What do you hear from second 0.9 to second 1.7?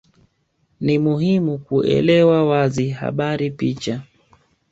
muhimu